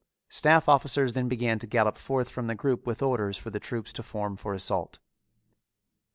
Staff 0.29 0.67
officers 0.67 1.13
then 1.13 1.27
began 1.27 1.59
to 1.59 1.67
gallop 1.67 1.95
forth 1.95 2.27
from 2.27 2.47
the 2.47 2.55
group 2.55 2.87
with 2.87 3.03
orders 3.03 3.37
for 3.37 3.51
the 3.51 3.59
troops 3.59 3.93
to 3.93 4.01
form 4.01 4.35
for 4.35 4.55
assault. 4.55 4.97